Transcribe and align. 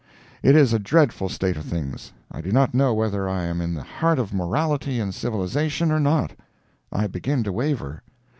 It 0.41 0.55
is 0.55 0.73
a 0.73 0.79
dreadful 0.79 1.29
state 1.29 1.57
of 1.57 1.63
things. 1.65 2.11
I 2.31 2.41
do 2.41 2.51
not 2.51 2.73
know 2.73 2.91
whether 2.91 3.29
I 3.29 3.43
am 3.43 3.61
in 3.61 3.75
the 3.75 3.83
heart 3.83 4.17
of 4.17 4.33
morality 4.33 4.99
and 4.99 5.13
civilization, 5.13 5.91
or 5.91 5.99
not. 5.99 6.31
I 6.91 7.05
begin 7.05 7.43
to 7.43 7.51
waver. 7.51 8.01